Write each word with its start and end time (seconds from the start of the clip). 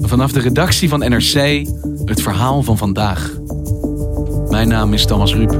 Vanaf 0.00 0.32
de 0.32 0.40
redactie 0.40 0.88
van 0.88 0.98
NRC 0.98 1.66
het 2.04 2.22
verhaal 2.22 2.62
van 2.62 2.76
vandaag. 2.76 3.32
Mijn 4.48 4.68
naam 4.68 4.92
is 4.92 5.06
Thomas 5.06 5.34
Ruip. 5.34 5.50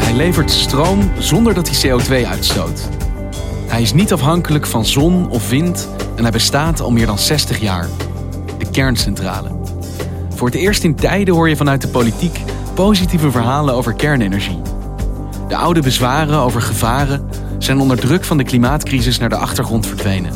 Hij 0.00 0.14
levert 0.14 0.50
stroom 0.50 1.10
zonder 1.18 1.54
dat 1.54 1.68
hij 1.68 1.90
CO2 1.90 2.26
uitstoot. 2.26 2.88
Hij 3.66 3.82
is 3.82 3.92
niet 3.92 4.12
afhankelijk 4.12 4.66
van 4.66 4.84
zon 4.84 5.30
of 5.30 5.48
wind 5.48 5.88
en 6.16 6.22
hij 6.22 6.32
bestaat 6.32 6.80
al 6.80 6.90
meer 6.90 7.06
dan 7.06 7.18
60 7.18 7.60
jaar. 7.60 7.88
De 8.58 8.70
kerncentrale. 8.70 9.50
Voor 10.34 10.46
het 10.46 10.56
eerst 10.56 10.84
in 10.84 10.94
tijden 10.94 11.34
hoor 11.34 11.48
je 11.48 11.56
vanuit 11.56 11.82
de 11.82 11.88
politiek 11.88 12.40
positieve 12.74 13.30
verhalen 13.30 13.74
over 13.74 13.94
kernenergie. 13.94 14.71
De 15.48 15.56
oude 15.56 15.80
bezwaren 15.80 16.38
over 16.38 16.62
gevaren 16.62 17.28
zijn 17.58 17.78
onder 17.78 17.98
druk 17.98 18.24
van 18.24 18.36
de 18.36 18.44
klimaatcrisis 18.44 19.18
naar 19.18 19.28
de 19.28 19.36
achtergrond 19.36 19.86
verdwenen. 19.86 20.32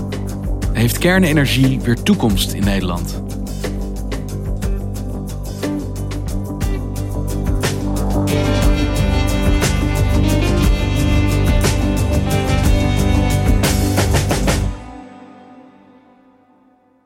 Heeft 0.73 0.99
kernenergie 0.99 1.81
weer 1.81 2.03
toekomst 2.03 2.53
in 2.53 2.65
Nederland? 2.65 3.23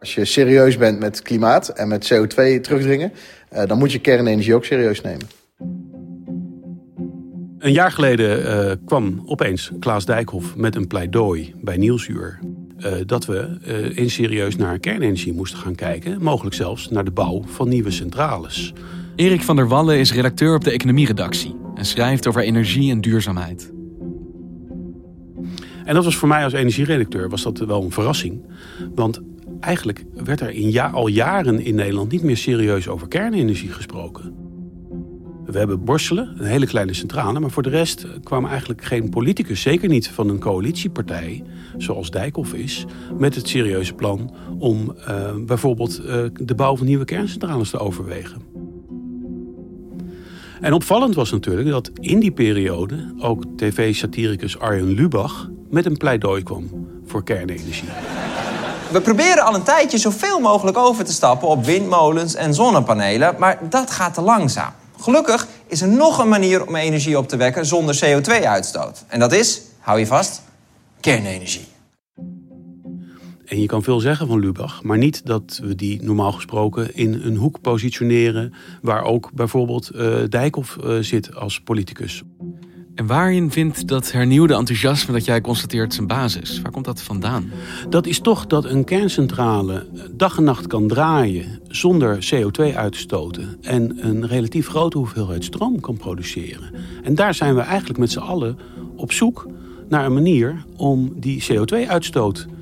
Als 0.00 0.14
je 0.14 0.24
serieus 0.24 0.76
bent 0.76 0.98
met 0.98 1.22
klimaat 1.22 1.68
en 1.68 1.88
met 1.88 2.12
CO2 2.12 2.60
terugdringen, 2.60 3.12
uh, 3.52 3.62
dan 3.66 3.78
moet 3.78 3.92
je 3.92 4.00
kernenergie 4.00 4.54
ook 4.54 4.64
serieus 4.64 5.00
nemen. 5.00 5.39
Een 7.60 7.72
jaar 7.72 7.92
geleden 7.92 8.42
uh, 8.42 8.72
kwam 8.84 9.22
opeens 9.26 9.70
Klaas 9.78 10.04
Dijkhoff 10.04 10.56
met 10.56 10.76
een 10.76 10.86
pleidooi 10.86 11.54
bij 11.62 11.76
Nieuwsuur. 11.76 12.38
Uh, 12.78 12.92
dat 13.06 13.26
we 13.26 13.58
uh, 13.66 13.96
in 13.96 14.10
serieus 14.10 14.56
naar 14.56 14.78
kernenergie 14.78 15.32
moesten 15.32 15.58
gaan 15.58 15.74
kijken. 15.74 16.22
Mogelijk 16.22 16.54
zelfs 16.54 16.88
naar 16.88 17.04
de 17.04 17.10
bouw 17.10 17.42
van 17.46 17.68
nieuwe 17.68 17.90
centrales. 17.90 18.72
Erik 19.16 19.42
van 19.42 19.56
der 19.56 19.68
Wallen 19.68 19.98
is 19.98 20.12
redacteur 20.12 20.54
op 20.54 20.64
de 20.64 20.70
economieredactie 20.70 21.56
en 21.74 21.84
schrijft 21.84 22.26
over 22.26 22.42
energie 22.42 22.90
en 22.90 23.00
duurzaamheid. 23.00 23.72
En 25.84 25.94
dat 25.94 26.04
was 26.04 26.16
voor 26.16 26.28
mij 26.28 26.44
als 26.44 26.52
energieredacteur 26.52 27.28
was 27.28 27.42
dat 27.42 27.58
wel 27.58 27.82
een 27.82 27.92
verrassing. 27.92 28.42
Want 28.94 29.20
eigenlijk 29.60 30.04
werd 30.14 30.40
er 30.40 30.50
in 30.50 30.70
ja, 30.70 30.90
al 30.90 31.06
jaren 31.06 31.60
in 31.60 31.74
Nederland 31.74 32.12
niet 32.12 32.22
meer 32.22 32.36
serieus 32.36 32.88
over 32.88 33.08
kernenergie 33.08 33.72
gesproken. 33.72 34.48
We 35.50 35.58
hebben 35.58 35.84
Borselen, 35.84 36.34
een 36.38 36.46
hele 36.46 36.66
kleine 36.66 36.94
centrale, 36.94 37.40
maar 37.40 37.50
voor 37.50 37.62
de 37.62 37.68
rest 37.68 38.06
kwam 38.22 38.46
eigenlijk 38.46 38.84
geen 38.84 39.08
politicus, 39.08 39.60
zeker 39.60 39.88
niet 39.88 40.08
van 40.08 40.28
een 40.28 40.38
coalitiepartij, 40.38 41.42
zoals 41.76 42.10
Dijkhoff 42.10 42.52
is, 42.52 42.84
met 43.18 43.34
het 43.34 43.48
serieuze 43.48 43.92
plan 43.92 44.34
om 44.58 44.94
uh, 45.08 45.34
bijvoorbeeld 45.46 46.00
uh, 46.00 46.24
de 46.32 46.54
bouw 46.54 46.76
van 46.76 46.86
nieuwe 46.86 47.04
kerncentrales 47.04 47.70
te 47.70 47.78
overwegen. 47.78 48.42
En 50.60 50.72
opvallend 50.72 51.14
was 51.14 51.30
natuurlijk 51.30 51.68
dat 51.68 51.90
in 51.94 52.20
die 52.20 52.32
periode 52.32 53.14
ook 53.18 53.44
tv-satiricus 53.56 54.58
Arjen 54.58 54.94
Lubach 54.94 55.50
met 55.70 55.86
een 55.86 55.96
pleidooi 55.96 56.42
kwam 56.42 56.70
voor 57.06 57.24
kernenergie. 57.24 57.88
We 58.92 59.00
proberen 59.00 59.44
al 59.44 59.54
een 59.54 59.62
tijdje 59.62 59.98
zoveel 59.98 60.40
mogelijk 60.40 60.76
over 60.76 61.04
te 61.04 61.12
stappen 61.12 61.48
op 61.48 61.64
windmolens 61.64 62.34
en 62.34 62.54
zonnepanelen, 62.54 63.34
maar 63.38 63.58
dat 63.68 63.90
gaat 63.90 64.14
te 64.14 64.20
langzaam. 64.20 64.72
Gelukkig 65.00 65.46
is 65.66 65.80
er 65.80 65.88
nog 65.88 66.18
een 66.18 66.28
manier 66.28 66.66
om 66.66 66.76
energie 66.76 67.18
op 67.18 67.28
te 67.28 67.36
wekken 67.36 67.66
zonder 67.66 68.00
CO2-uitstoot. 68.04 69.04
En 69.08 69.18
dat 69.18 69.32
is, 69.32 69.60
hou 69.78 69.98
je 69.98 70.06
vast, 70.06 70.42
kernenergie. 71.00 71.66
En 73.44 73.60
je 73.60 73.66
kan 73.66 73.82
veel 73.82 74.00
zeggen 74.00 74.26
van 74.26 74.38
Lubach, 74.40 74.82
maar 74.82 74.98
niet 74.98 75.26
dat 75.26 75.60
we 75.62 75.74
die 75.74 76.02
normaal 76.02 76.32
gesproken 76.32 76.94
in 76.94 77.20
een 77.24 77.36
hoek 77.36 77.60
positioneren 77.60 78.54
waar 78.82 79.02
ook 79.02 79.32
bijvoorbeeld 79.32 79.90
uh, 79.94 80.16
Dijkhoff 80.28 80.76
uh, 80.84 80.98
zit 80.98 81.34
als 81.34 81.60
politicus. 81.60 82.22
En 82.94 83.06
waarin 83.06 83.50
vindt 83.50 83.88
dat 83.88 84.12
hernieuwde 84.12 84.54
enthousiasme 84.54 85.12
dat 85.12 85.24
jij 85.24 85.40
constateert 85.40 85.94
zijn 85.94 86.06
basis? 86.06 86.62
Waar 86.62 86.72
komt 86.72 86.84
dat 86.84 87.02
vandaan? 87.02 87.50
Dat 87.88 88.06
is 88.06 88.20
toch 88.20 88.46
dat 88.46 88.64
een 88.64 88.84
kerncentrale 88.84 89.86
dag 90.12 90.36
en 90.36 90.44
nacht 90.44 90.66
kan 90.66 90.88
draaien 90.88 91.60
zonder 91.68 92.28
CO2 92.34 92.74
uit 92.74 92.92
te 92.92 92.98
stoten 92.98 93.58
en 93.62 94.06
een 94.06 94.26
relatief 94.26 94.68
grote 94.68 94.98
hoeveelheid 94.98 95.44
stroom 95.44 95.80
kan 95.80 95.96
produceren. 95.96 96.74
En 97.02 97.14
daar 97.14 97.34
zijn 97.34 97.54
we 97.54 97.60
eigenlijk 97.60 97.98
met 97.98 98.10
z'n 98.10 98.18
allen 98.18 98.58
op 98.96 99.12
zoek 99.12 99.46
naar 99.88 100.04
een 100.04 100.14
manier 100.14 100.64
om 100.76 101.12
die 101.16 101.44
CO2-uitstoot 101.52 102.46
uh, 102.48 102.59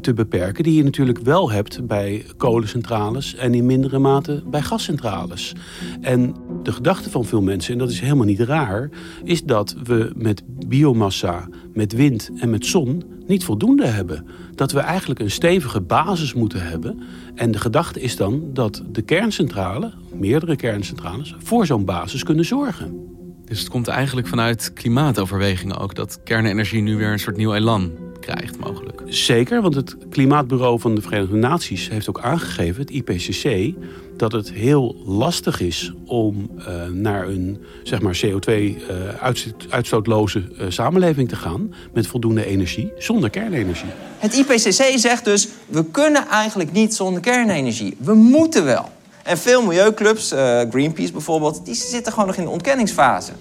te 0.00 0.12
beperken, 0.14 0.64
die 0.64 0.74
je 0.74 0.82
natuurlijk 0.82 1.18
wel 1.18 1.50
hebt 1.50 1.86
bij 1.86 2.24
kolencentrales 2.36 3.34
en 3.34 3.54
in 3.54 3.66
mindere 3.66 3.98
mate 3.98 4.42
bij 4.46 4.62
gascentrales. 4.62 5.54
En 6.00 6.34
de 6.62 6.72
gedachte 6.72 7.10
van 7.10 7.24
veel 7.24 7.42
mensen, 7.42 7.72
en 7.72 7.78
dat 7.78 7.90
is 7.90 8.00
helemaal 8.00 8.26
niet 8.26 8.40
raar, 8.40 8.90
is 9.24 9.44
dat 9.44 9.76
we 9.82 10.12
met 10.16 10.42
biomassa, 10.68 11.48
met 11.72 11.92
wind 11.92 12.30
en 12.36 12.50
met 12.50 12.66
zon 12.66 13.02
niet 13.26 13.44
voldoende 13.44 13.86
hebben. 13.86 14.26
Dat 14.54 14.72
we 14.72 14.78
eigenlijk 14.78 15.20
een 15.20 15.30
stevige 15.30 15.80
basis 15.80 16.34
moeten 16.34 16.62
hebben. 16.62 17.00
En 17.34 17.50
de 17.50 17.58
gedachte 17.58 18.00
is 18.00 18.16
dan 18.16 18.42
dat 18.52 18.82
de 18.92 19.02
kerncentrale, 19.02 19.92
meerdere 20.14 20.56
kerncentrales, 20.56 21.34
voor 21.38 21.66
zo'n 21.66 21.84
basis 21.84 22.22
kunnen 22.22 22.44
zorgen. 22.44 23.10
Dus 23.44 23.58
het 23.58 23.68
komt 23.68 23.88
eigenlijk 23.88 24.26
vanuit 24.26 24.72
klimaatoverwegingen 24.72 25.78
ook 25.78 25.94
dat 25.94 26.20
kernenergie 26.24 26.82
nu 26.82 26.96
weer 26.96 27.12
een 27.12 27.18
soort 27.18 27.36
nieuw 27.36 27.54
elan 27.54 27.90
krijgt, 28.22 28.58
mogelijk. 28.58 29.02
Zeker, 29.06 29.62
want 29.62 29.74
het 29.74 29.96
Klimaatbureau 30.10 30.80
van 30.80 30.94
de 30.94 31.02
Verenigde 31.02 31.36
Naties 31.36 31.88
heeft 31.88 32.08
ook 32.08 32.20
aangegeven, 32.20 32.80
het 32.80 32.90
IPCC, 32.90 33.74
dat 34.16 34.32
het 34.32 34.52
heel 34.52 34.96
lastig 35.04 35.60
is 35.60 35.92
om 36.06 36.50
uh, 36.58 36.86
naar 36.86 37.28
een 37.28 37.58
zeg 37.82 38.00
maar 38.00 38.20
CO2-uitstootloze 38.26 40.38
uh, 40.38 40.44
uh, 40.60 40.66
samenleving 40.70 41.28
te 41.28 41.36
gaan 41.36 41.74
met 41.92 42.06
voldoende 42.06 42.46
energie 42.46 42.92
zonder 42.98 43.30
kernenergie. 43.30 43.90
Het 44.18 44.34
IPCC 44.34 44.98
zegt 44.98 45.24
dus, 45.24 45.48
we 45.66 45.84
kunnen 45.84 46.28
eigenlijk 46.28 46.72
niet 46.72 46.94
zonder 46.94 47.22
kernenergie. 47.22 47.96
We 47.98 48.14
moeten 48.14 48.64
wel. 48.64 48.90
En 49.22 49.38
veel 49.38 49.62
milieuclubs, 49.62 50.28
Greenpeace 50.70 51.12
bijvoorbeeld, 51.12 51.64
die 51.64 51.74
zitten 51.74 52.12
gewoon 52.12 52.28
nog 52.28 52.36
in 52.36 52.44
de 52.44 52.50
ontkenningsfase. 52.50 53.32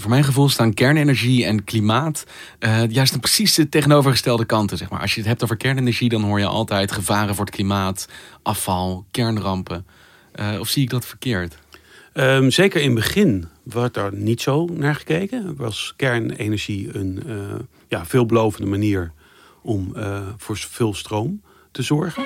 Voor 0.00 0.10
mijn 0.10 0.24
gevoel 0.24 0.48
staan 0.48 0.74
kernenergie 0.74 1.44
en 1.44 1.64
klimaat 1.64 2.24
uh, 2.60 2.90
juist 2.90 3.20
precies 3.20 3.54
de 3.54 3.68
tegenovergestelde 3.68 4.44
kanten. 4.44 4.76
Zeg 4.78 4.90
maar. 4.90 5.00
Als 5.00 5.14
je 5.14 5.20
het 5.20 5.28
hebt 5.28 5.42
over 5.42 5.56
kernenergie, 5.56 6.08
dan 6.08 6.22
hoor 6.22 6.38
je 6.38 6.46
altijd 6.46 6.92
gevaren 6.92 7.34
voor 7.34 7.44
het 7.44 7.54
klimaat, 7.54 8.08
afval, 8.42 9.04
kernrampen. 9.10 9.86
Uh, 10.34 10.60
of 10.60 10.68
zie 10.68 10.82
ik 10.82 10.90
dat 10.90 11.06
verkeerd? 11.06 11.58
Um, 12.14 12.50
zeker 12.50 12.80
in 12.80 12.86
het 12.86 12.94
begin 12.94 13.48
werd 13.62 13.94
daar 13.94 14.14
niet 14.14 14.40
zo 14.40 14.66
naar 14.66 14.94
gekeken. 14.94 15.56
Was 15.56 15.94
kernenergie 15.96 16.96
een 16.96 17.22
uh, 17.26 17.34
ja, 17.88 18.06
veelbelovende 18.06 18.66
manier 18.66 19.12
om 19.62 19.94
voor 20.36 20.56
veel 20.56 20.94
stroom 20.94 21.42
te 21.70 21.82
zorgen. 21.82 22.24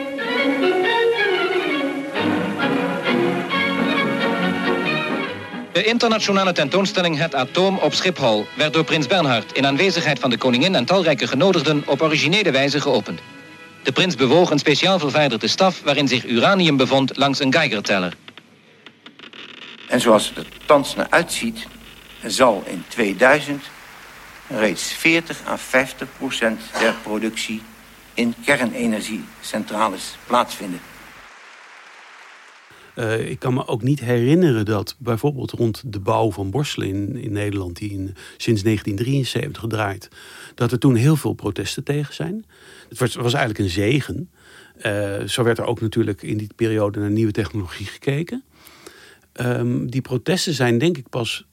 De 5.74 5.84
internationale 5.84 6.52
tentoonstelling 6.52 7.18
Het 7.18 7.34
Atoom 7.34 7.78
op 7.78 7.94
Schiphol 7.94 8.46
werd 8.56 8.72
door 8.72 8.84
prins 8.84 9.06
Bernhard 9.06 9.52
in 9.52 9.66
aanwezigheid 9.66 10.18
van 10.18 10.30
de 10.30 10.38
koningin 10.38 10.74
en 10.74 10.84
talrijke 10.84 11.26
genodigden 11.26 11.82
op 11.86 12.02
originele 12.02 12.50
wijze 12.50 12.80
geopend. 12.80 13.20
De 13.82 13.92
prins 13.92 14.14
bewoog 14.14 14.50
een 14.50 14.58
speciaal 14.58 14.98
verwijderde 14.98 15.48
staf 15.48 15.80
waarin 15.82 16.08
zich 16.08 16.24
uranium 16.24 16.76
bevond 16.76 17.16
langs 17.16 17.40
een 17.40 17.52
Geigerteller. 17.52 18.16
En 19.88 20.00
zoals 20.00 20.28
het 20.28 20.38
er 20.38 20.46
thans 20.66 20.94
naar 20.94 21.06
uitziet, 21.10 21.66
zal 22.24 22.62
in 22.66 22.84
2000 22.88 23.64
reeds 24.48 24.92
40 24.92 25.46
à 25.48 25.56
50 25.56 26.08
procent 26.18 26.60
der 26.78 26.94
productie 27.02 27.62
in 28.14 28.34
kernenergiecentrales 28.44 30.16
plaatsvinden. 30.26 30.80
Uh, 32.96 33.30
ik 33.30 33.38
kan 33.38 33.54
me 33.54 33.66
ook 33.66 33.82
niet 33.82 34.00
herinneren 34.00 34.64
dat 34.64 34.96
bijvoorbeeld 34.98 35.50
rond 35.50 35.82
de 35.86 36.00
bouw 36.00 36.30
van 36.30 36.50
Borselen 36.50 37.16
in, 37.16 37.32
Nederland, 37.32 37.76
die 37.76 37.90
in, 37.90 38.14
sinds 38.36 38.62
1973 38.62 39.64
draait, 39.66 40.08
dat 40.54 40.72
er 40.72 40.78
toen 40.78 40.94
heel 40.94 41.16
veel 41.16 41.32
protesten 41.32 41.84
tegen 41.84 42.14
zijn. 42.14 42.44
Het 42.88 42.98
was, 42.98 43.14
was 43.14 43.32
eigenlijk 43.32 43.64
een 43.64 43.70
zegen. 43.70 44.30
Uh, 44.86 45.22
zo 45.26 45.42
werd 45.42 45.58
er 45.58 45.64
ook 45.64 45.80
natuurlijk 45.80 46.22
in 46.22 46.36
die 46.36 46.50
periode 46.56 47.00
naar 47.00 47.10
nieuwe 47.10 47.32
technologie 47.32 47.86
gekeken. 47.86 48.44
Um, 49.40 49.90
die 49.90 50.00
protesten 50.00 50.54
zijn 50.54 50.78
denk 50.78 50.96
ik 50.96 51.08
pas 51.08 51.46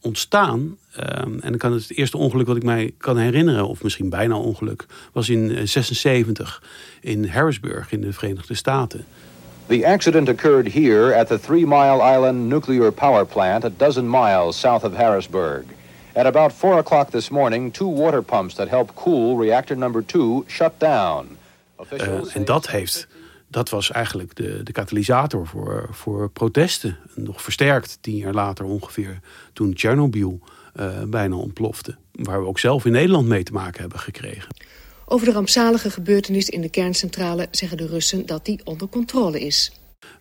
ontstaan. 0.00 0.60
Um, 0.60 1.40
en 1.40 1.50
dan 1.50 1.56
kan 1.56 1.72
het, 1.72 1.88
het 1.88 1.96
eerste 1.96 2.16
ongeluk 2.16 2.46
wat 2.46 2.56
ik 2.56 2.62
mij 2.62 2.94
kan 2.98 3.16
herinneren, 3.16 3.68
of 3.68 3.82
misschien 3.82 4.10
bijna 4.10 4.36
ongeluk, 4.36 4.86
was 5.12 5.28
in 5.28 5.68
76 5.68 6.62
in 7.00 7.28
Harrisburg 7.28 7.92
in 7.92 8.00
de 8.00 8.12
Verenigde 8.12 8.54
Staten. 8.54 9.04
The 9.68 9.84
accident 9.84 10.28
occurred 10.28 10.68
here 10.68 11.12
at 11.12 11.28
the 11.28 11.38
Three 11.38 11.66
Mile 11.66 12.00
Island 12.00 12.48
nuclear 12.48 12.90
power 12.90 13.26
plant 13.26 13.64
a 13.64 13.70
dozen 13.70 14.08
miles 14.08 14.56
south 14.56 14.84
of 14.84 14.94
Harrisburg. 14.94 15.66
At 16.14 16.26
about 16.26 16.52
4 16.52 16.78
o'clock 16.78 17.10
this 17.10 17.30
morning, 17.30 17.70
two 17.70 17.86
water 17.88 18.22
pumps 18.22 18.54
that 18.54 18.68
help 18.68 18.94
cool 18.94 19.36
reactor 19.36 19.76
number 19.76 20.02
2 20.02 20.44
shut 20.48 20.78
down. 20.78 21.36
Uh, 21.92 22.36
en 22.36 22.44
dat 22.44 22.68
heeft 22.68 23.06
dat 23.48 23.68
was 23.68 23.90
eigenlijk 23.90 24.36
de, 24.36 24.62
de 24.62 24.72
katalysator 24.72 25.46
voor, 25.46 25.88
voor 25.90 26.30
protesten. 26.30 26.96
Nog 27.14 27.42
versterkt 27.42 27.98
tien 28.00 28.16
jaar 28.16 28.34
later 28.34 28.64
ongeveer, 28.64 29.20
toen 29.52 29.74
Tsjernobyl 29.74 30.40
uh, 30.80 31.02
bijna 31.06 31.36
ontplofte. 31.36 31.96
Waar 32.12 32.40
we 32.40 32.46
ook 32.46 32.58
zelf 32.58 32.84
in 32.84 32.92
Nederland 32.92 33.28
mee 33.28 33.42
te 33.42 33.52
maken 33.52 33.80
hebben 33.80 33.98
gekregen. 33.98 34.48
Over 35.10 35.26
de 35.26 35.32
rampzalige 35.32 35.90
gebeurtenis 35.90 36.48
in 36.48 36.60
de 36.60 36.68
kerncentrale 36.68 37.48
zeggen 37.50 37.76
de 37.76 37.86
Russen 37.86 38.26
dat 38.26 38.44
die 38.44 38.60
onder 38.64 38.88
controle 38.88 39.40
is. 39.40 39.72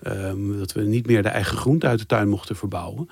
Um, 0.07 0.57
dat 0.57 0.71
we 0.71 0.81
niet 0.81 1.07
meer 1.07 1.23
de 1.23 1.29
eigen 1.29 1.57
groente 1.57 1.87
uit 1.87 1.99
de 1.99 2.05
tuin 2.05 2.29
mochten 2.29 2.55
verbouwen. 2.55 3.09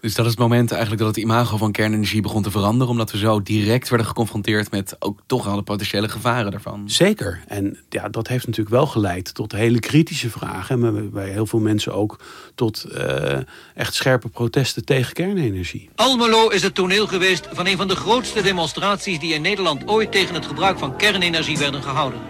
Dus 0.00 0.14
dat 0.14 0.24
is 0.24 0.30
het 0.30 0.40
moment 0.40 0.70
eigenlijk 0.70 1.02
dat 1.02 1.14
het 1.14 1.24
imago 1.24 1.56
van 1.56 1.72
kernenergie 1.72 2.22
begon 2.22 2.42
te 2.42 2.50
veranderen. 2.50 2.88
Omdat 2.88 3.10
we 3.10 3.18
zo 3.18 3.42
direct 3.42 3.88
werden 3.88 4.06
geconfronteerd 4.06 4.70
met 4.70 4.96
ook 4.98 5.20
toch 5.26 5.46
al 5.46 5.56
de 5.56 5.62
potentiële 5.62 6.08
gevaren 6.08 6.50
daarvan. 6.50 6.82
Zeker. 6.90 7.40
En 7.46 7.78
ja, 7.88 8.08
dat 8.08 8.28
heeft 8.28 8.46
natuurlijk 8.46 8.76
wel 8.76 8.86
geleid 8.86 9.34
tot 9.34 9.52
hele 9.52 9.78
kritische 9.78 10.30
vragen. 10.30 10.84
En 10.84 11.10
bij 11.10 11.30
heel 11.30 11.46
veel 11.46 11.58
mensen 11.58 11.94
ook 11.94 12.20
tot 12.54 12.86
uh, 12.92 13.38
echt 13.74 13.94
scherpe 13.94 14.28
protesten 14.28 14.84
tegen 14.84 15.12
kernenergie. 15.12 15.90
Almelo 15.94 16.48
is 16.48 16.62
het 16.62 16.74
toneel 16.74 17.06
geweest 17.06 17.48
van 17.52 17.66
een 17.66 17.76
van 17.76 17.88
de 17.88 17.96
grootste 17.96 18.42
demonstraties 18.42 19.18
die 19.18 19.34
in 19.34 19.42
Nederland 19.42 19.88
ooit 19.88 20.12
tegen 20.12 20.34
het 20.34 20.46
gebruik 20.46 20.78
van 20.78 20.96
kernenergie 20.96 21.58
werden 21.58 21.82
gehouden. 21.82 22.20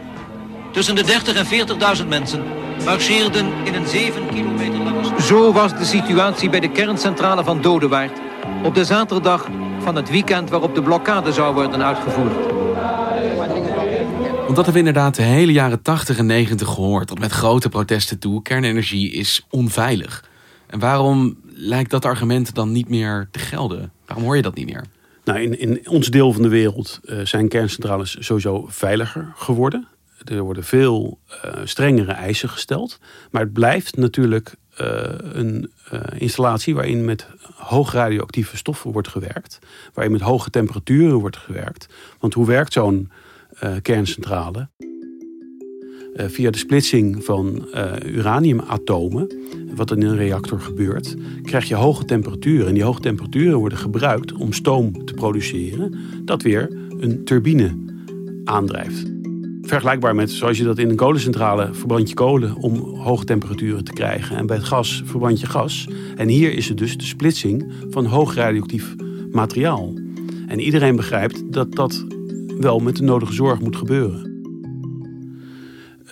Tussen 0.73 0.95
de 0.95 1.05
30 1.05 1.35
en 1.35 1.99
40.000 2.03 2.09
mensen 2.09 2.45
marcheerden 2.85 3.53
in 3.65 3.75
een 3.75 3.87
7 3.87 4.29
kilometer. 4.29 4.88
Zo 5.29 5.53
was 5.53 5.79
de 5.79 5.85
situatie 5.85 6.51
bij 6.51 6.61
de 6.61 6.71
kerncentrale 6.71 7.45
van 7.45 7.63
Dodewaard... 7.63 8.19
op 8.65 8.75
de 8.75 8.85
zaterdag 8.85 9.49
van 9.79 9.97
het 9.97 10.11
weekend 10.11 10.51
waarop 10.51 10.75
de 10.75 10.83
blokkade 10.83 11.33
zou 11.33 11.55
worden 11.55 11.85
uitgevoerd. 11.85 12.35
Want 14.45 14.57
dat 14.57 14.65
hebben 14.65 14.73
we 14.73 14.79
inderdaad 14.79 15.15
de 15.15 15.23
hele 15.23 15.53
jaren 15.53 15.83
80 15.83 16.19
en 16.19 16.27
90 16.27 16.69
gehoord... 16.69 17.07
tot 17.07 17.19
met 17.19 17.33
grote 17.33 17.69
protesten 17.69 18.19
toe, 18.19 18.43
kernenergie 18.43 19.11
is 19.11 19.47
onveilig. 19.51 20.25
En 20.67 20.79
waarom 20.79 21.37
lijkt 21.55 21.91
dat 21.91 22.05
argument 22.05 22.55
dan 22.55 22.73
niet 22.73 22.89
meer 22.89 23.29
te 23.31 23.39
gelden? 23.39 23.93
Waarom 24.07 24.25
hoor 24.25 24.37
je 24.37 24.43
dat 24.43 24.55
niet 24.55 24.67
meer? 24.67 24.85
Nou, 25.25 25.41
in, 25.41 25.59
in 25.59 25.89
ons 25.89 26.07
deel 26.07 26.33
van 26.33 26.43
de 26.43 26.49
wereld 26.49 27.01
uh, 27.03 27.19
zijn 27.25 27.49
kerncentrales 27.49 28.17
sowieso 28.21 28.67
veiliger 28.69 29.33
geworden. 29.37 29.89
Er 30.25 30.43
worden 30.43 30.65
veel 30.65 31.19
uh, 31.45 31.53
strengere 31.65 32.13
eisen 32.13 32.49
gesteld. 32.49 32.99
Maar 33.31 33.43
het 33.43 33.53
blijft 33.53 33.97
natuurlijk 33.97 34.55
een 35.33 35.71
uh, 35.93 36.01
installatie 36.19 36.75
waarin 36.75 37.05
met 37.05 37.27
hoog 37.55 37.93
radioactieve 37.93 38.57
stoffen 38.57 38.93
wordt 38.93 39.09
gewerkt. 39.09 39.59
Waarin 39.95 40.13
met 40.13 40.21
hoge 40.21 40.51
temperaturen 40.51 41.19
wordt 41.19 41.37
gewerkt. 41.37 41.89
Want 42.21 42.35
hoe 42.35 42.47
werkt 42.47 42.73
zo'n 42.73 43.11
kerncentrale? 43.83 44.69
via 46.27 46.51
de 46.51 46.59
splitsing 46.59 47.25
van 47.25 47.69
uraniumatomen, 48.07 49.33
wat 49.75 49.91
in 49.91 50.03
een 50.03 50.17
reactor 50.17 50.61
gebeurt, 50.61 51.17
krijg 51.43 51.69
je 51.69 51.75
hoge 51.75 52.05
temperaturen. 52.05 52.67
En 52.67 52.75
die 52.75 52.83
hoge 52.83 53.01
temperaturen 53.01 53.59
worden 53.59 53.79
gebruikt 53.79 54.33
om 54.33 54.53
stoom 54.53 55.05
te 55.05 55.15
produceren, 55.15 55.95
dat 56.25 56.43
weer 56.43 56.69
een 56.99 57.25
turbine 57.25 57.77
aandrijft. 58.45 59.18
Vergelijkbaar 59.69 60.15
met 60.15 60.31
zoals 60.31 60.59
je 60.59 60.65
dat 60.65 60.79
in 60.79 60.91
een 60.91 60.97
kolencentrale 60.97 61.75
verbrand 61.75 62.09
je 62.09 62.15
kolen 62.15 62.55
om 62.55 62.97
hoge 62.97 63.25
temperaturen 63.25 63.85
te 63.85 63.93
krijgen. 63.93 64.37
En 64.37 64.47
bij 64.47 64.57
het 64.57 64.65
gas 64.65 65.03
verbrand 65.05 65.41
je 65.41 65.47
gas. 65.47 65.89
En 66.17 66.29
hier 66.29 66.53
is 66.53 66.69
het 66.69 66.79
dus 66.79 66.97
de 66.97 67.05
splitsing 67.05 67.73
van 67.91 68.07
hoog 68.07 68.35
radioactief 68.35 68.95
materiaal. 69.31 69.95
En 70.47 70.61
iedereen 70.61 70.97
begrijpt 70.97 71.53
dat 71.53 71.75
dat 71.75 72.05
wel 72.59 72.79
met 72.79 72.97
de 72.97 73.03
nodige 73.03 73.33
zorg 73.33 73.61
moet 73.61 73.77
gebeuren. 73.77 74.27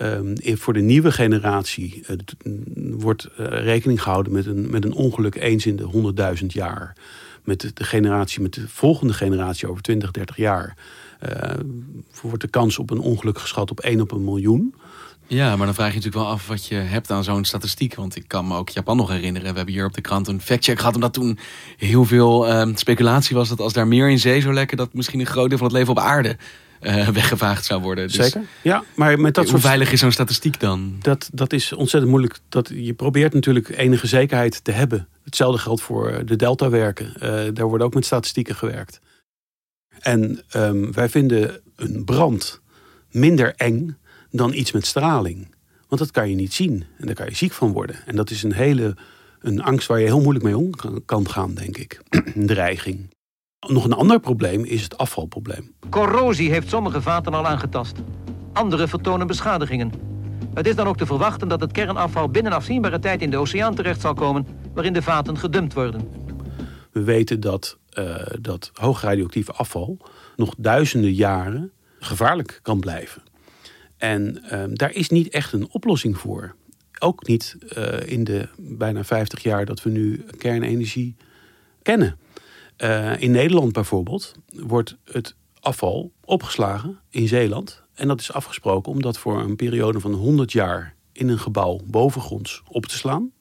Um, 0.01 0.33
voor 0.41 0.73
de 0.73 0.81
nieuwe 0.81 1.11
generatie 1.11 2.03
uh, 2.09 2.53
wordt 2.91 3.29
uh, 3.39 3.45
rekening 3.47 4.01
gehouden 4.01 4.33
met 4.33 4.45
een, 4.45 4.69
met 4.69 4.85
een 4.85 4.93
ongeluk 4.93 5.35
eens 5.35 5.65
in 5.65 5.75
de 5.75 6.13
100.000 6.39 6.45
jaar. 6.45 6.95
Met 7.43 7.71
de, 7.77 7.83
generatie, 7.83 8.41
met 8.41 8.53
de 8.53 8.67
volgende 8.67 9.13
generatie 9.13 9.69
over 9.69 9.81
20, 9.81 10.11
30 10.11 10.37
jaar 10.37 10.75
wordt 12.21 12.41
de 12.41 12.47
kans 12.47 12.79
op 12.79 12.89
een 12.89 12.99
ongeluk 12.99 13.39
geschat 13.39 13.71
op 13.71 13.79
1 13.79 14.01
op 14.01 14.11
een 14.11 14.23
miljoen. 14.23 14.73
Ja, 15.27 15.55
maar 15.55 15.65
dan 15.65 15.75
vraag 15.75 15.87
je 15.87 15.95
natuurlijk 15.95 16.23
wel 16.23 16.33
af 16.33 16.47
wat 16.47 16.65
je 16.65 16.75
hebt 16.75 17.11
aan 17.11 17.23
zo'n 17.23 17.45
statistiek. 17.45 17.95
Want 17.95 18.15
ik 18.15 18.27
kan 18.27 18.47
me 18.47 18.55
ook 18.55 18.69
Japan 18.69 18.97
nog 18.97 19.09
herinneren. 19.09 19.49
We 19.49 19.55
hebben 19.55 19.75
hier 19.75 19.85
op 19.85 19.93
de 19.93 20.01
krant 20.01 20.27
een 20.27 20.41
factcheck 20.41 20.79
gehad. 20.79 20.95
Omdat 20.95 21.13
toen 21.13 21.39
heel 21.77 22.05
veel 22.05 22.49
uh, 22.49 22.75
speculatie 22.75 23.35
was 23.35 23.49
dat 23.49 23.59
als 23.59 23.73
daar 23.73 23.87
meer 23.87 24.09
in 24.09 24.19
zee 24.19 24.41
zou 24.41 24.53
lekken... 24.53 24.77
dat 24.77 24.93
misschien 24.93 25.19
een 25.19 25.25
groot 25.25 25.49
deel 25.49 25.57
van 25.57 25.67
het 25.67 25.75
leven 25.75 25.91
op 25.91 25.99
aarde 25.99 26.37
uh, 26.81 27.07
weggevaagd 27.19 27.65
zou 27.65 27.81
worden. 27.81 28.07
Dus 28.07 28.15
Zeker. 28.15 28.41
Ja, 28.61 28.83
maar 28.95 29.19
met 29.19 29.33
dat 29.33 29.43
hoe 29.43 29.53
soort... 29.53 29.65
veilig 29.65 29.91
is 29.91 29.99
zo'n 29.99 30.11
statistiek 30.11 30.59
dan? 30.59 30.95
Dat, 31.01 31.29
dat 31.33 31.53
is 31.53 31.73
ontzettend 31.73 32.11
moeilijk. 32.11 32.39
Dat, 32.49 32.71
je 32.73 32.93
probeert 32.93 33.33
natuurlijk 33.33 33.69
enige 33.69 34.07
zekerheid 34.07 34.63
te 34.63 34.71
hebben. 34.71 35.07
Hetzelfde 35.23 35.61
geldt 35.61 35.81
voor 35.81 36.21
de 36.25 36.35
deltawerken. 36.35 37.13
Uh, 37.15 37.53
daar 37.53 37.67
wordt 37.67 37.83
ook 37.83 37.93
met 37.93 38.05
statistieken 38.05 38.55
gewerkt. 38.55 38.99
En 39.99 40.41
um, 40.55 40.93
wij 40.93 41.09
vinden 41.09 41.61
een 41.75 42.05
brand 42.05 42.61
minder 43.11 43.53
eng 43.55 43.97
dan 44.31 44.53
iets 44.53 44.71
met 44.71 44.85
straling. 44.85 45.55
Want 45.87 46.01
dat 46.01 46.11
kan 46.11 46.29
je 46.29 46.35
niet 46.35 46.53
zien 46.53 46.85
en 46.97 47.05
daar 47.05 47.15
kan 47.15 47.25
je 47.25 47.35
ziek 47.35 47.53
van 47.53 47.71
worden. 47.71 47.95
En 48.05 48.15
dat 48.15 48.29
is 48.29 48.43
een 48.43 48.53
hele 48.53 48.95
een 49.39 49.63
angst 49.63 49.87
waar 49.87 49.99
je 49.99 50.05
heel 50.05 50.21
moeilijk 50.21 50.45
mee 50.45 50.57
om 50.57 50.69
kan 51.05 51.29
gaan, 51.29 51.53
denk 51.53 51.77
ik. 51.77 52.01
een 52.35 52.45
dreiging. 52.45 53.09
Nog 53.67 53.85
een 53.85 53.93
ander 53.93 54.19
probleem 54.19 54.63
is 54.63 54.83
het 54.83 54.97
afvalprobleem. 54.97 55.73
Corrosie 55.89 56.51
heeft 56.51 56.69
sommige 56.69 57.01
vaten 57.01 57.33
al 57.33 57.45
aangetast. 57.45 57.97
Andere 58.53 58.87
vertonen 58.87 59.27
beschadigingen. 59.27 59.91
Het 60.53 60.67
is 60.67 60.75
dan 60.75 60.87
ook 60.87 60.97
te 60.97 61.05
verwachten 61.05 61.47
dat 61.47 61.59
het 61.59 61.71
kernafval 61.71 62.29
binnen 62.29 62.51
afzienbare 62.51 62.99
tijd 62.99 63.21
in 63.21 63.29
de 63.29 63.37
oceaan 63.37 63.75
terecht 63.75 64.01
zal 64.01 64.13
komen, 64.13 64.47
waarin 64.73 64.93
de 64.93 65.01
vaten 65.01 65.37
gedumpt 65.37 65.73
worden. 65.73 66.09
We 66.91 67.03
weten 67.03 67.39
dat 67.39 67.77
uh, 67.99 68.15
dat 68.41 68.71
hoog 68.73 69.01
radioactieve 69.01 69.51
afval 69.51 69.97
nog 70.35 70.53
duizenden 70.57 71.13
jaren 71.13 71.71
gevaarlijk 71.99 72.59
kan 72.61 72.79
blijven. 72.79 73.23
En 73.97 74.43
uh, 74.51 74.63
daar 74.73 74.93
is 74.93 75.09
niet 75.09 75.29
echt 75.29 75.53
een 75.53 75.67
oplossing 75.71 76.17
voor. 76.17 76.55
Ook 76.99 77.27
niet 77.27 77.57
uh, 77.77 77.99
in 78.05 78.23
de 78.23 78.47
bijna 78.57 79.03
50 79.03 79.43
jaar 79.43 79.65
dat 79.65 79.83
we 79.83 79.89
nu 79.89 80.25
kernenergie 80.37 81.15
kennen. 81.81 82.19
in 83.17 83.31
Nederland 83.31 83.71
bijvoorbeeld 83.71 84.35
wordt 84.49 84.97
het 85.03 85.35
afval 85.59 86.11
opgeslagen 86.23 86.99
in 87.09 87.27
Zeeland. 87.27 87.83
En 87.93 88.07
dat 88.07 88.19
is 88.19 88.31
afgesproken 88.31 88.91
om 88.91 89.01
dat 89.01 89.17
voor 89.17 89.41
een 89.41 89.55
periode 89.55 89.99
van 89.99 90.13
100 90.13 90.51
jaar 90.51 90.95
in 91.11 91.29
een 91.29 91.39
gebouw 91.39 91.79
bovengronds 91.85 92.63
op 92.67 92.85
te 92.85 92.97
slaan. 92.97 93.31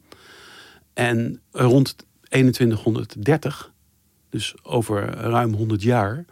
En 0.95 1.41
rond 1.51 1.97
2130 2.29 3.73
dus 4.37 4.55
over 4.63 5.15
ruim 5.15 5.55
100 5.55 5.83
jaar, 5.83 6.25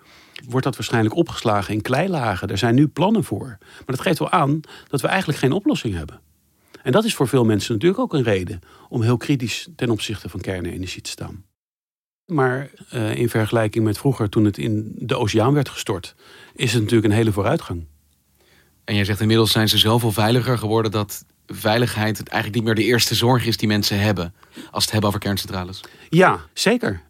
wordt 0.48 0.64
dat 0.64 0.76
waarschijnlijk 0.76 1.14
opgeslagen 1.14 1.74
in 1.74 1.82
kleilagen. 1.82 2.48
Er 2.48 2.58
zijn 2.58 2.74
nu 2.74 2.86
plannen 2.86 3.24
voor. 3.24 3.46
Maar 3.60 3.82
dat 3.96 4.00
geeft 4.00 4.18
wel 4.18 4.30
aan 4.30 4.60
dat 4.88 5.00
we 5.00 5.08
eigenlijk 5.08 5.38
geen 5.38 5.52
oplossing 5.52 5.94
hebben. 5.94 6.20
En 6.82 6.92
dat 6.92 7.04
is 7.04 7.14
voor 7.14 7.28
veel 7.28 7.44
mensen 7.44 7.72
natuurlijk 7.72 8.00
ook 8.00 8.14
een 8.14 8.22
reden 8.22 8.60
om 8.88 9.02
heel 9.02 9.16
kritisch 9.16 9.68
ten 9.76 9.90
opzichte 9.90 10.28
van 10.28 10.40
kernenergie 10.40 11.02
te 11.02 11.10
staan. 11.10 11.44
Maar 12.26 12.70
uh, 12.94 13.14
in 13.14 13.28
vergelijking 13.28 13.84
met 13.84 13.98
vroeger, 13.98 14.28
toen 14.28 14.44
het 14.44 14.58
in 14.58 14.92
de 14.96 15.16
oceaan 15.16 15.54
werd 15.54 15.68
gestort, 15.68 16.14
is 16.54 16.72
het 16.72 16.82
natuurlijk 16.82 17.08
een 17.08 17.18
hele 17.18 17.32
vooruitgang. 17.32 17.86
En 18.84 18.94
jij 18.94 19.04
zegt 19.04 19.20
inmiddels 19.20 19.52
zijn 19.52 19.68
ze 19.68 19.78
zoveel 19.78 20.12
veiliger 20.12 20.58
geworden 20.58 20.90
dat 20.90 21.24
veiligheid 21.46 22.28
eigenlijk 22.28 22.54
niet 22.54 22.64
meer 22.64 22.84
de 22.84 22.90
eerste 22.90 23.14
zorg 23.14 23.46
is 23.46 23.56
die 23.56 23.68
mensen 23.68 24.00
hebben 24.00 24.34
als 24.70 24.82
het 24.82 24.92
hebben 24.92 25.08
over 25.08 25.20
kerncentrales. 25.20 25.80
Ja, 26.08 26.40
zeker. 26.52 27.02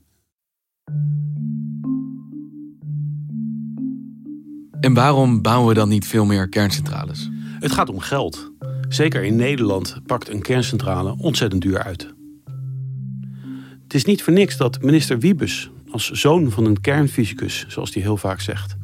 En 4.80 4.94
waarom 4.94 5.42
bouwen 5.42 5.68
we 5.68 5.74
dan 5.74 5.88
niet 5.88 6.06
veel 6.06 6.24
meer 6.24 6.48
kerncentrales? 6.48 7.30
Het 7.58 7.72
gaat 7.72 7.88
om 7.88 7.98
geld. 7.98 8.52
Zeker 8.88 9.24
in 9.24 9.36
Nederland 9.36 9.96
pakt 10.06 10.28
een 10.28 10.42
kerncentrale 10.42 11.14
ontzettend 11.18 11.62
duur 11.62 11.82
uit. 11.82 12.14
Het 13.82 13.94
is 13.94 14.04
niet 14.04 14.22
voor 14.22 14.32
niks 14.32 14.56
dat 14.56 14.82
minister 14.82 15.18
Wiebes, 15.18 15.70
als 15.90 16.10
zoon 16.10 16.50
van 16.50 16.64
een 16.64 16.80
kernfysicus, 16.80 17.64
zoals 17.68 17.94
hij 17.94 18.02
heel 18.02 18.16
vaak 18.16 18.40
zegt, 18.40 18.76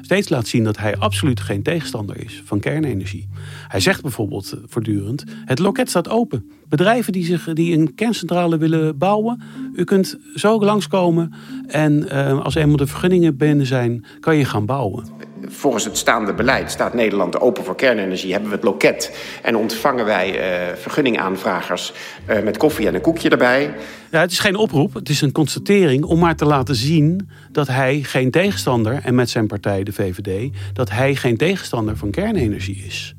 steeds 0.00 0.28
laat 0.28 0.46
zien 0.46 0.64
dat 0.64 0.78
hij 0.78 0.96
absoluut 0.96 1.40
geen 1.40 1.62
tegenstander 1.62 2.24
is 2.24 2.42
van 2.44 2.60
kernenergie. 2.60 3.28
Hij 3.68 3.80
zegt 3.80 4.02
bijvoorbeeld 4.02 4.54
voortdurend: 4.64 5.24
het 5.44 5.58
loket 5.58 5.88
staat 5.88 6.08
open. 6.08 6.50
Bedrijven 6.68 7.12
die, 7.12 7.24
zich, 7.24 7.52
die 7.52 7.78
een 7.78 7.94
kerncentrale 7.94 8.58
willen 8.58 8.98
bouwen, 8.98 9.42
u 9.76 9.84
kunt 9.84 10.18
zo 10.34 10.60
langskomen 10.60 11.32
en 11.66 12.08
uh, 12.12 12.44
als 12.44 12.54
eenmaal 12.54 12.76
de 12.76 12.86
vergunningen 12.86 13.36
binnen 13.36 13.66
zijn, 13.66 14.04
kan 14.20 14.36
je 14.36 14.44
gaan 14.44 14.66
bouwen 14.66 15.04
volgens 15.48 15.84
het 15.84 15.96
staande 15.96 16.34
beleid 16.34 16.70
staat 16.70 16.94
Nederland 16.94 17.40
open 17.40 17.64
voor 17.64 17.76
kernenergie. 17.76 18.32
Hebben 18.32 18.50
we 18.50 18.56
het 18.56 18.64
loket 18.64 19.18
en 19.42 19.56
ontvangen 19.56 20.04
wij 20.04 20.28
uh, 20.28 20.76
vergunningaanvragers 20.76 21.92
uh, 22.30 22.42
met 22.42 22.56
koffie 22.56 22.86
en 22.86 22.94
een 22.94 23.00
koekje 23.00 23.28
erbij. 23.28 23.74
Ja, 24.10 24.20
het 24.20 24.30
is 24.30 24.38
geen 24.38 24.56
oproep, 24.56 24.94
het 24.94 25.08
is 25.08 25.20
een 25.20 25.32
constatering 25.32 26.04
om 26.04 26.18
maar 26.18 26.36
te 26.36 26.44
laten 26.44 26.74
zien 26.74 27.28
dat 27.52 27.66
hij 27.66 28.02
geen 28.02 28.30
tegenstander, 28.30 29.00
en 29.02 29.14
met 29.14 29.30
zijn 29.30 29.46
partij 29.46 29.82
de 29.82 29.92
VVD, 29.92 30.52
dat 30.72 30.90
hij 30.90 31.14
geen 31.14 31.36
tegenstander 31.36 31.96
van 31.96 32.10
kernenergie 32.10 32.84
is. 32.86 33.14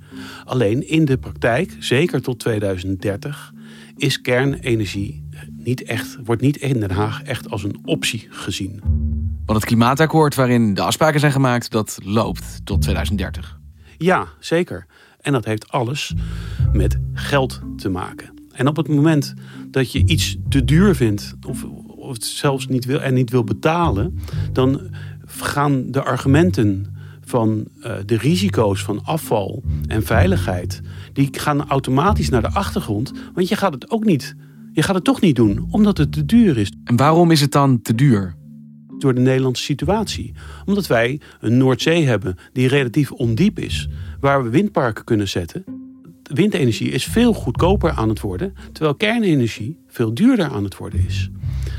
Alleen 0.45 0.87
in 0.87 1.05
de 1.05 1.17
praktijk, 1.17 1.75
zeker 1.79 2.21
tot 2.21 2.39
2030, 2.39 3.53
is 3.97 4.21
kernenergie 4.21 5.26
niet 5.67 5.83
echt, 5.83 6.17
wordt 6.23 6.41
niet 6.41 6.57
in 6.57 6.79
Den 6.79 6.91
Haag 6.91 7.23
echt 7.23 7.49
als 7.49 7.63
een 7.63 7.79
optie 7.85 8.27
gezien. 8.29 8.81
Want 9.45 9.59
het 9.59 9.65
klimaatakkoord 9.65 10.35
waarin 10.35 10.73
de 10.73 10.81
afspraken 10.81 11.19
zijn 11.19 11.31
gemaakt, 11.31 11.71
dat 11.71 11.99
loopt 12.03 12.59
tot 12.63 12.81
2030. 12.81 13.59
Ja, 13.97 14.27
zeker. 14.39 14.85
En 15.21 15.31
dat 15.31 15.45
heeft 15.45 15.71
alles 15.71 16.13
met 16.73 16.97
geld 17.13 17.61
te 17.77 17.89
maken. 17.89 18.33
En 18.51 18.67
op 18.67 18.75
het 18.75 18.87
moment 18.87 19.33
dat 19.71 19.91
je 19.91 20.03
iets 20.05 20.37
te 20.49 20.65
duur 20.65 20.95
vindt, 20.95 21.35
of, 21.47 21.63
of 21.87 22.13
het 22.13 22.25
zelfs 22.25 22.67
niet 22.67 22.85
wil 22.85 23.01
en 23.01 23.13
niet 23.13 23.29
wil 23.29 23.43
betalen, 23.43 24.19
dan 24.51 24.81
gaan 25.25 25.91
de 25.91 26.03
argumenten 26.03 26.95
van 27.21 27.67
uh, 27.77 27.93
de 28.05 28.17
risico's 28.17 28.83
van 28.83 29.03
afval 29.03 29.63
en 29.87 30.03
veiligheid, 30.03 30.81
die 31.13 31.29
gaan 31.31 31.69
automatisch 31.69 32.29
naar 32.29 32.41
de 32.41 32.51
achtergrond. 32.51 33.13
Want 33.33 33.47
je 33.47 33.55
gaat 33.55 33.73
het 33.73 33.89
ook 33.89 34.05
niet. 34.05 34.35
Je 34.77 34.83
gaat 34.83 34.95
het 34.95 35.03
toch 35.03 35.21
niet 35.21 35.35
doen, 35.35 35.67
omdat 35.71 35.97
het 35.97 36.11
te 36.11 36.25
duur 36.25 36.57
is. 36.57 36.71
En 36.83 36.95
waarom 36.95 37.31
is 37.31 37.41
het 37.41 37.51
dan 37.51 37.81
te 37.81 37.95
duur? 37.95 38.35
door 38.97 39.13
de 39.13 39.21
Nederlandse 39.21 39.63
situatie. 39.63 40.33
Omdat 40.65 40.87
wij 40.87 41.19
een 41.39 41.57
Noordzee 41.57 42.05
hebben 42.05 42.37
die 42.53 42.67
relatief 42.67 43.11
ondiep 43.11 43.59
is, 43.59 43.89
waar 44.19 44.43
we 44.43 44.49
windparken 44.49 45.03
kunnen 45.03 45.27
zetten. 45.27 45.63
Windenergie 46.23 46.89
is 46.89 47.05
veel 47.05 47.33
goedkoper 47.33 47.91
aan 47.91 48.09
het 48.09 48.19
worden, 48.19 48.53
terwijl 48.71 48.95
kernenergie 48.95 49.77
veel 49.87 50.13
duurder 50.13 50.45
aan 50.45 50.63
het 50.63 50.77
worden 50.77 51.05
is. 51.05 51.29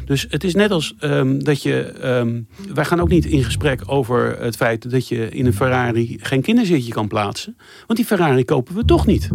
Dus 0.04 0.26
het 0.28 0.44
is 0.44 0.54
net 0.54 0.70
als 0.70 0.94
um, 1.00 1.44
dat 1.44 1.62
je. 1.62 1.94
Um, 2.04 2.46
wij 2.74 2.84
gaan 2.84 3.00
ook 3.00 3.08
niet 3.08 3.26
in 3.26 3.44
gesprek 3.44 3.82
over 3.86 4.40
het 4.40 4.56
feit 4.56 4.90
dat 4.90 5.08
je 5.08 5.28
in 5.28 5.46
een 5.46 5.54
Ferrari 5.54 6.18
geen 6.20 6.42
kinderzitje 6.42 6.92
kan 6.92 7.08
plaatsen. 7.08 7.56
Want 7.86 7.98
die 7.98 8.08
Ferrari 8.08 8.44
kopen 8.44 8.74
we 8.74 8.84
toch 8.84 9.06
niet. 9.06 9.28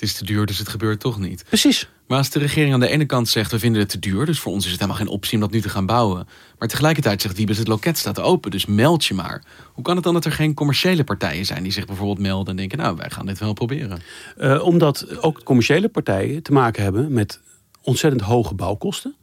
Het 0.00 0.08
is 0.08 0.14
te 0.14 0.24
duur, 0.24 0.46
dus 0.46 0.58
het 0.58 0.68
gebeurt 0.68 1.00
toch 1.00 1.18
niet. 1.18 1.44
Precies. 1.44 1.88
Maar 2.06 2.18
als 2.18 2.30
de 2.30 2.38
regering 2.38 2.74
aan 2.74 2.80
de 2.80 2.88
ene 2.88 3.06
kant 3.06 3.28
zegt, 3.28 3.50
we 3.50 3.58
vinden 3.58 3.80
het 3.80 3.90
te 3.90 3.98
duur, 3.98 4.26
dus 4.26 4.40
voor 4.40 4.52
ons 4.52 4.64
is 4.64 4.70
het 4.70 4.80
helemaal 4.80 5.00
geen 5.00 5.12
optie 5.12 5.34
om 5.34 5.40
dat 5.40 5.50
nu 5.50 5.60
te 5.60 5.68
gaan 5.68 5.86
bouwen. 5.86 6.28
Maar 6.58 6.68
tegelijkertijd 6.68 7.22
zegt 7.22 7.36
Wiebes, 7.36 7.58
het 7.58 7.68
loket 7.68 7.98
staat 7.98 8.20
open, 8.20 8.50
dus 8.50 8.66
meld 8.66 9.04
je 9.04 9.14
maar. 9.14 9.42
Hoe 9.72 9.84
kan 9.84 9.94
het 9.94 10.04
dan 10.04 10.14
dat 10.14 10.24
er 10.24 10.32
geen 10.32 10.54
commerciële 10.54 11.04
partijen 11.04 11.46
zijn 11.46 11.62
die 11.62 11.72
zich 11.72 11.86
bijvoorbeeld 11.86 12.18
melden 12.18 12.50
en 12.50 12.56
denken, 12.56 12.78
nou, 12.78 12.96
wij 12.96 13.10
gaan 13.10 13.26
dit 13.26 13.38
wel 13.38 13.52
proberen? 13.52 14.02
Uh, 14.38 14.64
omdat 14.64 15.22
ook 15.22 15.42
commerciële 15.42 15.88
partijen 15.88 16.42
te 16.42 16.52
maken 16.52 16.82
hebben 16.82 17.12
met 17.12 17.40
ontzettend 17.82 18.22
hoge 18.22 18.54
bouwkosten. 18.54 19.16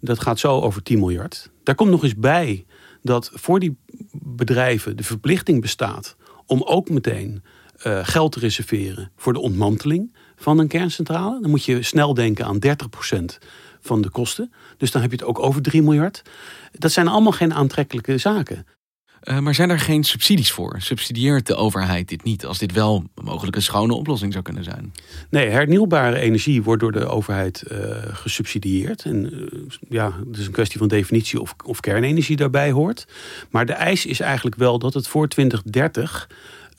Dat 0.00 0.20
gaat 0.20 0.38
zo 0.38 0.60
over 0.60 0.82
10 0.82 0.98
miljard. 0.98 1.50
Daar 1.62 1.74
komt 1.74 1.90
nog 1.90 2.02
eens 2.02 2.16
bij 2.16 2.64
dat 3.02 3.30
voor 3.34 3.60
die 3.60 3.76
bedrijven 4.12 4.96
de 4.96 5.04
verplichting 5.04 5.60
bestaat 5.60 6.16
om 6.46 6.62
ook 6.62 6.90
meteen 6.90 7.42
uh, 7.86 7.98
geld 8.02 8.32
te 8.32 8.38
reserveren 8.38 9.10
voor 9.16 9.32
de 9.32 9.40
ontmanteling 9.40 10.12
van 10.42 10.58
een 10.58 10.68
kerncentrale. 10.68 11.40
Dan 11.40 11.50
moet 11.50 11.64
je 11.64 11.82
snel 11.82 12.14
denken 12.14 12.44
aan 12.44 12.58
30% 12.66 13.38
van 13.80 14.02
de 14.02 14.10
kosten. 14.10 14.52
Dus 14.76 14.90
dan 14.90 15.02
heb 15.02 15.10
je 15.10 15.16
het 15.16 15.26
ook 15.26 15.38
over 15.38 15.62
3 15.62 15.82
miljard. 15.82 16.22
Dat 16.72 16.92
zijn 16.92 17.08
allemaal 17.08 17.32
geen 17.32 17.54
aantrekkelijke 17.54 18.18
zaken. 18.18 18.66
Uh, 19.22 19.38
maar 19.38 19.54
zijn 19.54 19.70
er 19.70 19.78
geen 19.78 20.04
subsidies 20.04 20.52
voor? 20.52 20.76
Subsidieert 20.78 21.46
de 21.46 21.54
overheid 21.54 22.08
dit 22.08 22.24
niet 22.24 22.46
als 22.46 22.58
dit 22.58 22.72
wel 22.72 23.04
mogelijk 23.14 23.56
een 23.56 23.62
schone 23.62 23.94
oplossing 23.94 24.32
zou 24.32 24.44
kunnen 24.44 24.64
zijn? 24.64 24.92
Nee, 25.30 25.48
hernieuwbare 25.48 26.18
energie 26.18 26.62
wordt 26.62 26.82
door 26.82 26.92
de 26.92 27.06
overheid 27.06 27.64
uh, 27.72 27.78
gesubsidieerd. 28.02 29.04
En 29.04 29.34
uh, 29.34 29.62
ja, 29.88 30.12
het 30.28 30.38
is 30.38 30.46
een 30.46 30.52
kwestie 30.52 30.78
van 30.78 30.88
definitie 30.88 31.40
of, 31.40 31.54
of 31.64 31.80
kernenergie 31.80 32.36
daarbij 32.36 32.70
hoort. 32.70 33.06
Maar 33.50 33.66
de 33.66 33.72
eis 33.72 34.06
is 34.06 34.20
eigenlijk 34.20 34.56
wel 34.56 34.78
dat 34.78 34.94
het 34.94 35.08
voor 35.08 35.28
2030 35.28 36.28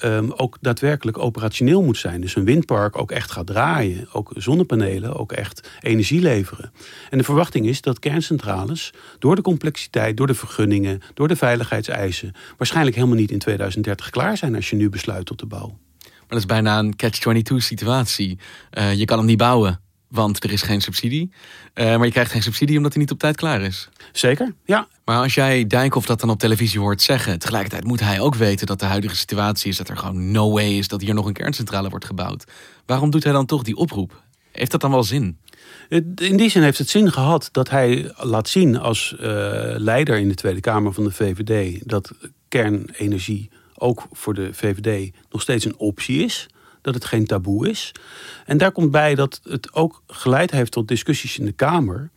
um, 0.02 0.32
ook 0.32 0.58
daadwerkelijk 0.62 1.18
operationeel 1.18 1.84
moet 1.84 1.98
zijn. 1.98 2.22
Dus 2.22 2.36
een 2.36 2.46
windpark 2.46 2.98
ook 2.98 3.12
echt 3.12 3.32
gaat 3.32 3.48
draaien. 3.48 4.08
Ook 4.12 4.32
zonnepanelen 4.36 5.16
ook 5.16 5.32
echt 5.32 5.70
energie 5.82 6.22
leveren. 6.22 6.72
En 7.10 7.18
de 7.18 7.24
verwachting 7.24 7.66
is 7.66 7.82
dat 7.82 8.00
kerncentrales 8.00 8.94
door 9.20 9.36
de 9.36 9.42
complexiteit, 9.42 10.18
door 10.18 10.28
de 10.28 10.34
vergunningen, 10.34 11.02
door 11.14 11.28
de 11.28 11.36
veiligheidseisen 11.36 12.34
waarschijnlijk 12.58 12.96
helemaal 12.96 13.18
niet 13.18 13.32
in 13.32 13.40
2030 13.40 14.10
klaar 14.10 14.38
zijn 14.38 14.56
als 14.56 14.70
je 14.70 14.76
nu 14.76 14.90
besluit 14.90 15.26
tot 15.26 15.40
de 15.40 15.46
bouw. 15.46 15.78
Maar 16.00 16.28
dat 16.28 16.38
is 16.38 16.46
bijna 16.46 16.80
een 16.80 16.96
catch-22 16.96 17.56
situatie. 17.56 18.38
Uh, 18.72 18.94
je 18.94 19.06
kan 19.06 19.18
hem 19.18 19.28
niet 19.28 19.38
bouwen 19.38 19.83
want 20.14 20.44
er 20.44 20.52
is 20.52 20.62
geen 20.62 20.82
subsidie. 20.82 21.32
Uh, 21.76 21.86
maar 21.86 22.06
je 22.06 22.12
krijgt 22.12 22.32
geen 22.32 22.44
subsidie 22.44 22.78
omdat 22.78 22.94
hij 22.94 23.02
niet 23.02 23.12
op 23.12 23.20
tijd 23.20 23.36
klaar 23.36 23.62
is. 23.62 23.90
Zeker, 24.12 24.54
ja. 24.66 24.88
Maar 25.06 25.18
als 25.18 25.34
jij 25.34 25.68
Dijkhoff 25.68 26.06
dat 26.06 26.20
dan 26.20 26.30
op 26.30 26.40
televisie 26.40 26.80
hoort 26.80 27.02
zeggen... 27.02 27.40
tegelijkertijd 27.40 27.84
moet 27.84 28.00
hij 28.00 28.20
ook 28.20 28.36
weten 28.36 28.68
dat 28.68 28.80
de 28.80 28.86
huidige 28.86 29.16
situatie 29.16 29.70
is... 29.70 29.78
dat 29.78 29.90
er 29.90 29.98
gewoon 29.98 30.32
no 30.32 30.52
way 30.52 30.78
is 30.78 30.88
dat 30.88 31.02
hier 31.02 31.14
nog 31.14 31.26
een 31.26 31.34
kerncentrale 31.34 31.90
wordt 31.90 32.06
gebouwd. 32.06 32.44
Waarom 32.86 33.10
doet 33.10 33.24
hij 33.24 33.34
dan 33.34 33.46
toch 33.46 33.64
die 33.64 33.76
oproep? 33.76 34.24
Heeft 34.52 34.72
dat 34.72 34.82
dan 34.82 34.92
wel 34.92 35.04
zin? 35.04 35.38
In 36.16 36.38
die 36.38 36.50
zin 36.50 36.64
heeft 36.64 36.78
het 36.78 36.90
zin 36.90 37.12
gehad 37.12 37.50
dat 37.52 37.70
hij 37.70 38.12
laat 38.18 38.50
zien 38.50 38.80
als 38.80 39.16
uh, 39.20 39.20
leider 39.78 40.18
in 40.18 40.28
de 40.28 40.36
Tweede 40.36 40.60
Kamer 40.60 40.94
van 40.94 41.04
de 41.04 41.12
VVD... 41.12 41.80
dat 41.90 42.12
kernenergie 42.48 43.50
ook 43.74 44.08
voor 44.12 44.34
de 44.34 44.54
VVD 44.54 45.14
nog 45.30 45.42
steeds 45.42 45.66
een 45.66 45.78
optie 45.78 46.24
is 46.24 46.48
dat 46.84 46.94
het 46.94 47.06
geen 47.06 47.26
taboe 47.26 47.70
is. 47.70 47.92
En 48.46 48.58
daar 48.58 48.72
komt 48.72 48.92
bij 48.92 49.16
dat 49.16 49.40
het 49.44 49.74
ook 49.74 50.04
geleid 50.08 50.52
heeft 50.52 50.72
tot 50.72 50.88
discussies 50.88 51.40
in 51.40 51.46
de 51.46 51.52
Kamer. 51.52 52.12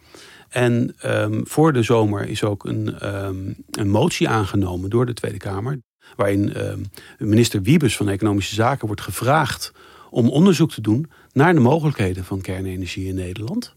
En 0.49 0.95
um, 1.05 1.41
voor 1.47 1.73
de 1.73 1.83
zomer 1.83 2.29
is 2.29 2.45
ook 2.45 2.65
een, 2.65 3.15
um, 3.27 3.57
een 3.71 3.89
motie 3.89 4.29
aangenomen 4.29 4.91
door 4.91 5.07
de 5.07 5.15
Tweede 5.15 5.39
Kamer. 5.39 5.79
Waarin 6.17 6.67
um, 6.67 6.91
minister 7.19 7.63
Wiebes 7.63 7.97
van 7.97 8.09
Economische 8.09 8.55
Zaken 8.55 8.87
wordt 8.87 9.03
gevraagd 9.03 9.73
om 10.11 10.29
onderzoek 10.29 10.71
te 10.71 10.81
doen 10.81 11.11
naar 11.33 11.55
de 11.55 11.61
mogelijkheden 11.61 12.25
van 12.25 12.41
kernenergie 12.41 13.09
in 13.09 13.15
Nederland. 13.15 13.73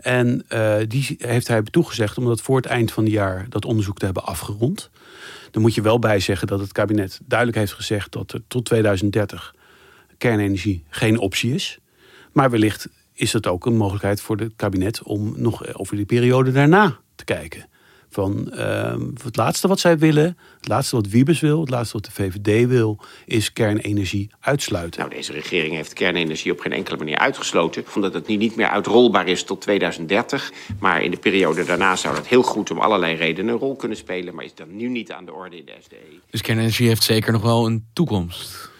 En 0.00 0.44
uh, 0.48 0.76
die 0.88 1.16
heeft 1.18 1.48
hij 1.48 1.62
toegezegd 1.62 2.18
om 2.18 2.24
dat 2.24 2.40
voor 2.40 2.56
het 2.56 2.66
eind 2.66 2.92
van 2.92 3.04
het 3.04 3.12
jaar 3.12 3.46
dat 3.48 3.64
onderzoek 3.64 3.98
te 3.98 4.04
hebben 4.04 4.24
afgerond. 4.24 4.90
Dan 5.50 5.62
moet 5.62 5.74
je 5.74 5.82
wel 5.82 5.98
bij 5.98 6.20
zeggen 6.20 6.46
dat 6.46 6.60
het 6.60 6.72
kabinet 6.72 7.20
duidelijk 7.24 7.58
heeft 7.58 7.72
gezegd 7.72 8.12
dat 8.12 8.32
er 8.32 8.42
tot 8.48 8.64
2030 8.64 9.54
kernenergie 10.22 10.84
geen 10.88 11.18
optie 11.18 11.54
is. 11.54 11.78
Maar 12.32 12.50
wellicht 12.50 12.88
is 13.14 13.32
het 13.32 13.46
ook 13.46 13.66
een 13.66 13.76
mogelijkheid 13.76 14.20
voor 14.20 14.36
het 14.36 14.52
kabinet 14.56 15.02
om 15.02 15.34
nog 15.36 15.74
over 15.74 15.96
die 15.96 16.04
periode 16.04 16.52
daarna 16.52 16.98
te 17.14 17.24
kijken. 17.24 17.66
Van 18.08 18.52
uh, 18.54 18.94
het 19.24 19.36
laatste 19.36 19.68
wat 19.68 19.80
zij 19.80 19.98
willen, 19.98 20.38
het 20.56 20.68
laatste 20.68 20.96
wat 20.96 21.08
Wiebes 21.08 21.40
wil, 21.40 21.60
het 21.60 21.70
laatste 21.70 21.92
wat 21.92 22.04
de 22.04 22.10
VVD 22.10 22.68
wil, 22.68 22.98
is 23.26 23.52
kernenergie 23.52 24.30
uitsluiten. 24.40 25.00
Nou, 25.00 25.14
deze 25.14 25.32
regering 25.32 25.74
heeft 25.74 25.92
kernenergie 25.92 26.52
op 26.52 26.60
geen 26.60 26.72
enkele 26.72 26.96
manier 26.96 27.18
uitgesloten, 27.18 27.84
omdat 27.94 28.14
het 28.14 28.26
niet 28.26 28.56
meer 28.56 28.68
uitrolbaar 28.68 29.28
is 29.28 29.44
tot 29.44 29.60
2030. 29.60 30.52
Maar 30.80 31.02
in 31.02 31.10
de 31.10 31.16
periode 31.16 31.64
daarna 31.64 31.96
zou 31.96 32.14
dat 32.14 32.26
heel 32.26 32.42
goed 32.42 32.70
om 32.70 32.78
allerlei 32.78 33.16
redenen 33.16 33.52
een 33.54 33.60
rol 33.60 33.76
kunnen 33.76 33.96
spelen, 33.96 34.34
maar 34.34 34.44
is 34.44 34.54
dat 34.54 34.68
nu 34.68 34.88
niet 34.88 35.12
aan 35.12 35.24
de 35.24 35.32
orde 35.32 35.56
in 35.56 35.64
de 35.64 35.74
SDE. 35.80 36.20
Dus 36.30 36.40
kernenergie 36.40 36.88
heeft 36.88 37.02
zeker 37.02 37.32
nog 37.32 37.42
wel 37.42 37.66
een 37.66 37.84
toekomst. 37.92 38.70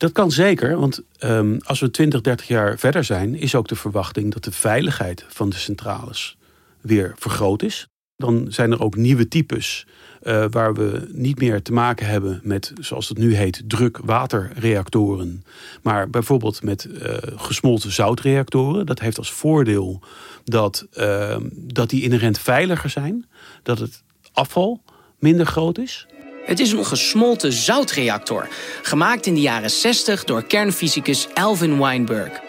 Dat 0.00 0.12
kan 0.12 0.30
zeker, 0.30 0.78
want 0.78 1.02
um, 1.24 1.58
als 1.64 1.80
we 1.80 1.90
20, 1.90 2.20
30 2.20 2.48
jaar 2.48 2.78
verder 2.78 3.04
zijn, 3.04 3.34
is 3.34 3.54
ook 3.54 3.68
de 3.68 3.76
verwachting 3.76 4.32
dat 4.32 4.44
de 4.44 4.52
veiligheid 4.52 5.24
van 5.28 5.50
de 5.50 5.56
centrales 5.56 6.36
weer 6.80 7.14
vergroot 7.18 7.62
is. 7.62 7.88
Dan 8.16 8.46
zijn 8.48 8.72
er 8.72 8.80
ook 8.80 8.96
nieuwe 8.96 9.28
types 9.28 9.86
uh, 10.22 10.44
waar 10.50 10.74
we 10.74 11.08
niet 11.12 11.38
meer 11.38 11.62
te 11.62 11.72
maken 11.72 12.06
hebben 12.06 12.40
met, 12.42 12.72
zoals 12.80 13.08
het 13.08 13.18
nu 13.18 13.34
heet, 13.34 13.62
druk-waterreactoren. 13.66 15.44
Maar 15.82 16.10
bijvoorbeeld 16.10 16.62
met 16.62 16.84
uh, 16.84 17.14
gesmolten 17.36 17.92
zoutreactoren. 17.92 18.86
Dat 18.86 19.00
heeft 19.00 19.18
als 19.18 19.32
voordeel 19.32 20.00
dat, 20.44 20.86
uh, 20.94 21.36
dat 21.52 21.90
die 21.90 22.02
inherent 22.02 22.38
veiliger 22.38 22.90
zijn. 22.90 23.26
Dat 23.62 23.78
het 23.78 24.02
afval 24.32 24.82
minder 25.18 25.46
groot 25.46 25.78
is. 25.78 26.06
Het 26.44 26.60
is 26.60 26.72
een 26.72 26.86
gesmolten 26.86 27.52
zoutreactor, 27.52 28.48
gemaakt 28.82 29.26
in 29.26 29.34
de 29.34 29.40
jaren 29.40 29.70
60 29.70 30.24
door 30.24 30.44
kernfysicus 30.44 31.28
Alvin 31.34 31.78
Weinberg. 31.78 32.40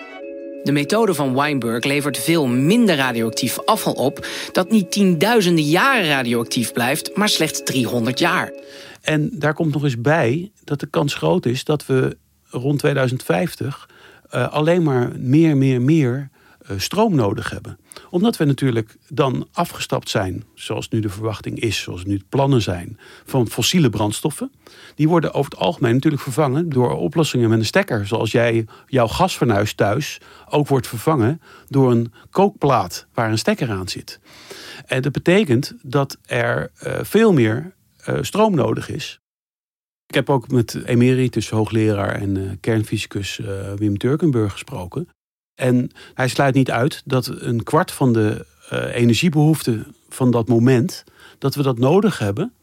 De 0.63 0.71
methode 0.71 1.13
van 1.13 1.33
Weinberg 1.33 1.83
levert 1.83 2.17
veel 2.17 2.47
minder 2.47 2.95
radioactief 2.95 3.59
afval 3.59 3.93
op, 3.93 4.27
dat 4.51 4.71
niet 4.71 4.91
tienduizenden 4.91 5.63
jaren 5.63 6.07
radioactief 6.07 6.73
blijft, 6.73 7.15
maar 7.15 7.29
slechts 7.29 7.63
300 7.63 8.19
jaar. 8.19 8.53
En 9.01 9.29
daar 9.33 9.53
komt 9.53 9.73
nog 9.73 9.83
eens 9.83 10.01
bij 10.01 10.51
dat 10.63 10.79
de 10.79 10.87
kans 10.87 11.13
groot 11.13 11.45
is 11.45 11.63
dat 11.63 11.85
we 11.85 12.17
rond 12.49 12.79
2050 12.79 13.89
uh, 14.35 14.53
alleen 14.53 14.83
maar 14.83 15.11
meer, 15.17 15.57
meer, 15.57 15.81
meer 15.81 16.29
stroom 16.77 17.15
nodig 17.15 17.49
hebben 17.49 17.79
omdat 18.09 18.37
we 18.37 18.45
natuurlijk 18.45 18.97
dan 19.07 19.47
afgestapt 19.51 20.09
zijn, 20.09 20.43
zoals 20.53 20.89
nu 20.89 20.99
de 20.99 21.09
verwachting 21.09 21.59
is, 21.59 21.81
zoals 21.81 22.05
nu 22.05 22.17
de 22.17 22.25
plannen 22.29 22.61
zijn, 22.61 22.99
van 23.25 23.47
fossiele 23.47 23.89
brandstoffen. 23.89 24.51
Die 24.95 25.07
worden 25.07 25.33
over 25.33 25.51
het 25.51 25.59
algemeen 25.59 25.93
natuurlijk 25.93 26.23
vervangen 26.23 26.69
door 26.69 26.91
oplossingen 26.91 27.49
met 27.49 27.59
een 27.59 27.65
stekker. 27.65 28.07
Zoals 28.07 28.31
jij 28.31 28.65
jouw 28.87 29.07
gasfornuis 29.07 29.73
thuis 29.73 30.19
ook 30.49 30.67
wordt 30.67 30.87
vervangen 30.87 31.41
door 31.67 31.91
een 31.91 32.13
kookplaat 32.29 33.07
waar 33.13 33.31
een 33.31 33.37
stekker 33.37 33.69
aan 33.69 33.87
zit. 33.87 34.19
En 34.85 35.01
dat 35.01 35.11
betekent 35.11 35.73
dat 35.81 36.17
er 36.25 36.71
uh, 36.83 36.99
veel 37.01 37.33
meer 37.33 37.73
uh, 38.09 38.17
stroom 38.21 38.55
nodig 38.55 38.89
is. 38.89 39.19
Ik 40.07 40.15
heb 40.15 40.29
ook 40.29 40.51
met 40.51 40.83
emeritus 40.85 41.49
hoogleraar 41.49 42.15
en 42.15 42.57
kernfysicus 42.59 43.41
Wim 43.75 43.97
Turkenburg 43.97 44.51
gesproken. 44.51 45.07
En 45.61 45.91
hij 46.13 46.27
sluit 46.27 46.55
niet 46.55 46.71
uit 46.71 47.01
dat 47.05 47.27
een 47.27 47.63
kwart 47.63 47.91
van 47.91 48.13
de 48.13 48.45
uh, 48.73 48.95
energiebehoefte 48.95 49.85
van 50.09 50.31
dat 50.31 50.47
moment, 50.47 51.03
dat 51.37 51.55
we 51.55 51.63
dat 51.63 51.77
nodig 51.77 52.19
hebben 52.19 52.53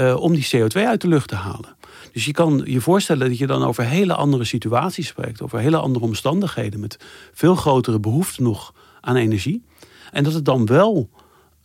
uh, 0.00 0.16
om 0.20 0.32
die 0.32 0.48
CO2 0.56 0.80
uit 0.80 1.00
de 1.00 1.08
lucht 1.08 1.28
te 1.28 1.34
halen. 1.34 1.76
Dus 2.12 2.24
je 2.24 2.32
kan 2.32 2.62
je 2.64 2.80
voorstellen 2.80 3.28
dat 3.28 3.38
je 3.38 3.46
dan 3.46 3.64
over 3.64 3.84
hele 3.84 4.14
andere 4.14 4.44
situaties 4.44 5.06
spreekt, 5.06 5.42
over 5.42 5.58
hele 5.58 5.76
andere 5.76 6.04
omstandigheden, 6.04 6.80
met 6.80 6.98
veel 7.32 7.54
grotere 7.54 8.00
behoefte 8.00 8.42
nog 8.42 8.74
aan 9.00 9.16
energie. 9.16 9.64
En 10.12 10.24
dat 10.24 10.32
het 10.32 10.44
dan 10.44 10.66
wel 10.66 11.10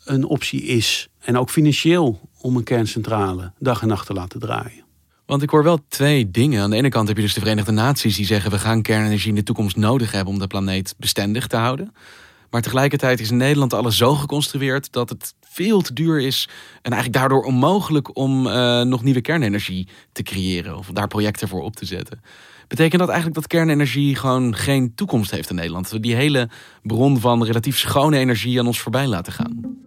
een 0.03 0.23
optie 0.23 0.61
is, 0.61 1.09
en 1.19 1.37
ook 1.37 1.49
financieel, 1.49 2.29
om 2.41 2.55
een 2.55 2.63
kerncentrale 2.63 3.51
dag 3.57 3.81
en 3.81 3.87
nacht 3.87 4.05
te 4.05 4.13
laten 4.13 4.39
draaien. 4.39 4.83
Want 5.29 5.41
ik 5.41 5.49
hoor 5.49 5.63
wel 5.63 5.79
twee 5.87 6.31
dingen. 6.31 6.61
Aan 6.61 6.69
de 6.69 6.75
ene 6.75 6.89
kant 6.89 7.07
heb 7.07 7.17
je 7.17 7.23
dus 7.23 7.33
de 7.33 7.39
Verenigde 7.39 7.71
Naties 7.71 8.15
die 8.15 8.25
zeggen 8.25 8.51
we 8.51 8.59
gaan 8.59 8.81
kernenergie 8.81 9.29
in 9.29 9.35
de 9.35 9.43
toekomst 9.43 9.75
nodig 9.75 10.11
hebben 10.11 10.33
om 10.33 10.39
de 10.39 10.47
planeet 10.47 10.95
bestendig 10.97 11.47
te 11.47 11.55
houden. 11.55 11.93
Maar 12.49 12.61
tegelijkertijd 12.61 13.19
is 13.19 13.31
in 13.31 13.37
Nederland 13.37 13.73
alles 13.73 13.97
zo 13.97 14.15
geconstrueerd 14.15 14.91
dat 14.91 15.09
het 15.09 15.33
veel 15.41 15.81
te 15.81 15.93
duur 15.93 16.19
is 16.19 16.49
en 16.81 16.91
eigenlijk 16.91 17.21
daardoor 17.21 17.43
onmogelijk 17.43 18.17
om 18.17 18.47
uh, 18.47 18.81
nog 18.81 19.03
nieuwe 19.03 19.21
kernenergie 19.21 19.87
te 20.11 20.23
creëren 20.23 20.77
of 20.77 20.87
daar 20.87 21.07
projecten 21.07 21.47
voor 21.47 21.61
op 21.61 21.75
te 21.75 21.85
zetten. 21.85 22.21
Betekent 22.67 22.99
dat 22.99 23.09
eigenlijk 23.09 23.39
dat 23.39 23.47
kernenergie 23.47 24.15
gewoon 24.15 24.55
geen 24.55 24.95
toekomst 24.95 25.31
heeft 25.31 25.49
in 25.49 25.55
Nederland? 25.55 25.83
Dat 25.83 25.93
we 25.93 25.99
die 25.99 26.15
hele 26.15 26.49
bron 26.83 27.19
van 27.19 27.43
relatief 27.43 27.77
schone 27.77 28.17
energie 28.17 28.59
aan 28.59 28.67
ons 28.67 28.79
voorbij 28.79 29.07
laten 29.07 29.33
gaan? 29.33 29.79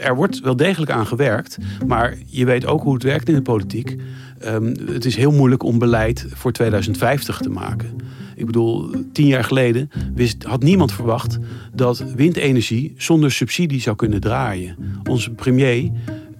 Er 0.00 0.14
wordt 0.14 0.40
wel 0.40 0.56
degelijk 0.56 0.90
aan 0.90 1.06
gewerkt. 1.06 1.58
Maar 1.86 2.16
je 2.26 2.44
weet 2.44 2.66
ook 2.66 2.82
hoe 2.82 2.94
het 2.94 3.02
werkt 3.02 3.28
in 3.28 3.34
de 3.34 3.42
politiek. 3.42 3.96
Um, 4.44 4.74
het 4.86 5.04
is 5.04 5.16
heel 5.16 5.32
moeilijk 5.32 5.62
om 5.62 5.78
beleid 5.78 6.26
voor 6.34 6.52
2050 6.52 7.38
te 7.38 7.50
maken. 7.50 7.96
Ik 8.36 8.46
bedoel, 8.46 8.90
tien 9.12 9.26
jaar 9.26 9.44
geleden 9.44 9.90
wist, 10.14 10.42
had 10.42 10.62
niemand 10.62 10.92
verwacht 10.92 11.38
dat 11.74 12.04
windenergie 12.16 12.94
zonder 12.96 13.32
subsidie 13.32 13.80
zou 13.80 13.96
kunnen 13.96 14.20
draaien. 14.20 14.76
Onze 15.10 15.30
premier 15.30 15.90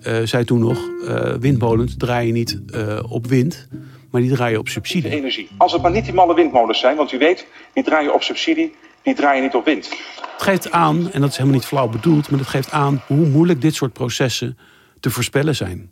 uh, 0.06 0.18
zei 0.24 0.44
toen 0.44 0.60
nog: 0.60 0.90
uh, 1.04 1.32
windmolens 1.32 1.96
draaien 1.96 2.34
niet 2.34 2.60
uh, 2.74 2.98
op 3.08 3.26
wind, 3.26 3.68
maar 4.10 4.20
die 4.20 4.30
draaien 4.30 4.58
op 4.58 4.68
subsidie. 4.68 5.10
Energie. 5.10 5.48
Als 5.56 5.72
het 5.72 5.82
maar 5.82 5.90
niet 5.90 6.04
die 6.04 6.14
malle 6.14 6.34
windmolens 6.34 6.80
zijn, 6.80 6.96
want 6.96 7.12
u 7.12 7.18
weet, 7.18 7.46
die 7.72 7.84
draaien 7.84 8.14
op 8.14 8.22
subsidie, 8.22 8.74
die 9.02 9.14
draaien 9.14 9.42
niet 9.42 9.54
op 9.54 9.64
wind. 9.64 9.88
Het 10.32 10.42
geeft 10.42 10.70
aan, 10.70 11.10
en 11.10 11.20
dat 11.20 11.30
is 11.30 11.36
helemaal 11.36 11.58
niet 11.58 11.68
flauw 11.68 11.88
bedoeld, 11.88 12.30
maar 12.30 12.38
het 12.38 12.48
geeft 12.48 12.70
aan 12.70 13.02
hoe 13.06 13.26
moeilijk 13.26 13.60
dit 13.60 13.74
soort 13.74 13.92
processen 13.92 14.58
te 15.00 15.10
voorspellen 15.10 15.56
zijn. 15.56 15.90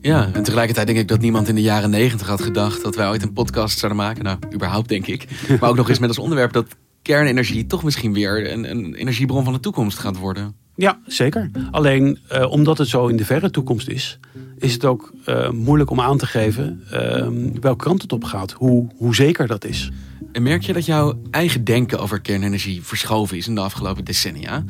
Ja, 0.00 0.30
en 0.32 0.42
tegelijkertijd 0.42 0.86
denk 0.86 0.98
ik 0.98 1.08
dat 1.08 1.20
niemand 1.20 1.48
in 1.48 1.54
de 1.54 1.62
jaren 1.62 1.90
negentig 1.90 2.26
had 2.26 2.42
gedacht 2.42 2.82
dat 2.82 2.96
wij 2.96 3.08
ooit 3.08 3.22
een 3.22 3.32
podcast 3.32 3.78
zouden 3.78 4.02
maken. 4.02 4.24
Nou, 4.24 4.38
überhaupt 4.54 4.88
denk 4.88 5.06
ik. 5.06 5.26
Maar 5.60 5.70
ook 5.70 5.76
nog 5.76 5.88
eens 5.88 5.98
met 5.98 6.08
als 6.08 6.18
onderwerp 6.18 6.52
dat 6.52 6.66
kernenergie 7.02 7.66
toch 7.66 7.82
misschien 7.82 8.12
weer 8.12 8.52
een, 8.52 8.70
een 8.70 8.94
energiebron 8.94 9.44
van 9.44 9.52
de 9.52 9.60
toekomst 9.60 9.98
gaat 9.98 10.16
worden. 10.16 10.54
Ja, 10.74 10.98
zeker. 11.06 11.50
Alleen 11.70 12.18
uh, 12.32 12.50
omdat 12.50 12.78
het 12.78 12.88
zo 12.88 13.06
in 13.06 13.16
de 13.16 13.24
verre 13.24 13.50
toekomst 13.50 13.88
is, 13.88 14.18
is 14.60 14.72
het 14.72 14.84
ook 14.84 15.12
uh, 15.26 15.50
moeilijk 15.50 15.90
om 15.90 16.00
aan 16.00 16.18
te 16.18 16.26
geven 16.26 16.82
uh, 16.92 17.26
welke 17.60 17.84
kant 17.84 18.02
het 18.02 18.12
op 18.12 18.24
gaat, 18.24 18.52
hoe, 18.52 18.88
hoe 18.96 19.14
zeker 19.14 19.46
dat 19.46 19.64
is. 19.64 19.90
En 20.32 20.42
merk 20.42 20.62
je 20.62 20.72
dat 20.72 20.86
jouw 20.86 21.20
eigen 21.30 21.64
denken 21.64 21.98
over 21.98 22.20
kernenergie 22.20 22.82
verschoven 22.82 23.36
is 23.36 23.48
in 23.48 23.54
de 23.54 23.60
afgelopen 23.60 24.04
decennia? 24.04 24.64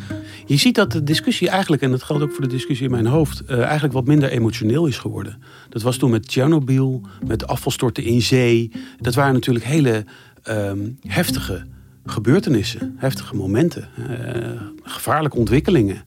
Je 0.47 0.57
ziet 0.57 0.75
dat 0.75 0.93
de 0.93 1.03
discussie 1.03 1.49
eigenlijk, 1.49 1.83
en 1.83 1.91
dat 1.91 2.03
geldt 2.03 2.23
ook 2.23 2.33
voor 2.33 2.41
de 2.41 2.49
discussie 2.49 2.85
in 2.85 2.91
mijn 2.91 3.07
hoofd, 3.07 3.43
uh, 3.49 3.63
eigenlijk 3.63 3.93
wat 3.93 4.07
minder 4.07 4.31
emotioneel 4.31 4.87
is 4.87 4.99
geworden. 4.99 5.43
Dat 5.69 5.83
was 5.83 5.97
toen 5.97 6.11
met 6.11 6.29
Tsjernobyl, 6.29 7.03
met 7.27 7.47
afvalstorten 7.47 8.05
in 8.05 8.23
zee. 8.23 8.71
Dat 8.99 9.15
waren 9.15 9.33
natuurlijk 9.33 9.65
hele 9.65 10.05
um, 10.49 10.99
heftige 11.07 11.67
gebeurtenissen, 12.05 12.95
heftige 12.97 13.37
momenten, 13.37 13.89
uh, 13.99 14.61
gevaarlijke 14.83 15.37
ontwikkelingen. 15.37 16.03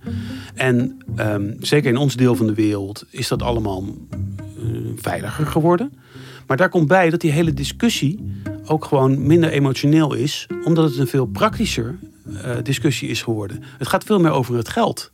En 0.53 0.97
um, 1.17 1.55
zeker 1.59 1.89
in 1.89 1.97
ons 1.97 2.15
deel 2.15 2.35
van 2.35 2.47
de 2.47 2.53
wereld 2.53 3.05
is 3.09 3.27
dat 3.27 3.41
allemaal 3.41 3.83
uh, 3.83 4.77
veiliger 4.95 5.45
geworden. 5.45 5.93
Maar 6.47 6.57
daar 6.57 6.69
komt 6.69 6.87
bij 6.87 7.09
dat 7.09 7.21
die 7.21 7.31
hele 7.31 7.53
discussie 7.53 8.41
ook 8.65 8.85
gewoon 8.85 9.25
minder 9.27 9.49
emotioneel 9.49 10.13
is, 10.13 10.47
omdat 10.63 10.89
het 10.89 10.97
een 10.97 11.07
veel 11.07 11.25
praktischer 11.25 11.99
uh, 12.27 12.55
discussie 12.63 13.09
is 13.09 13.21
geworden. 13.21 13.63
Het 13.77 13.87
gaat 13.87 14.03
veel 14.03 14.19
meer 14.19 14.31
over 14.31 14.55
het 14.55 14.69
geld. 14.69 15.11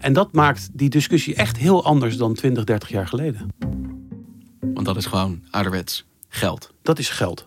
En 0.00 0.12
dat 0.12 0.32
maakt 0.32 0.68
die 0.72 0.88
discussie 0.88 1.34
echt 1.34 1.56
heel 1.56 1.84
anders 1.84 2.16
dan 2.16 2.34
20, 2.34 2.64
30 2.64 2.88
jaar 2.88 3.06
geleden. 3.06 3.48
Want 4.60 4.86
dat 4.86 4.96
is 4.96 5.06
gewoon 5.06 5.42
ouderwets 5.50 6.04
geld. 6.28 6.72
Dat 6.82 6.98
is 6.98 7.08
geld. 7.08 7.46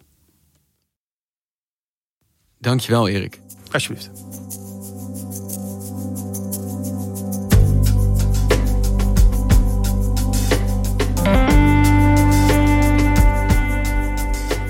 Dankjewel, 2.64 3.08
Erik. 3.08 3.40
Alsjeblieft. 3.72 4.10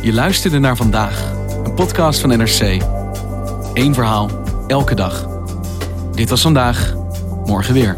Je 0.01 0.13
luisterde 0.13 0.59
naar 0.59 0.75
vandaag, 0.75 1.33
een 1.63 1.73
podcast 1.73 2.19
van 2.19 2.29
NRC. 2.29 2.81
Eén 3.73 3.93
verhaal, 3.93 4.29
elke 4.67 4.95
dag. 4.95 5.29
Dit 6.15 6.29
was 6.29 6.41
vandaag, 6.41 6.95
morgen 7.45 7.73
weer. 7.73 7.97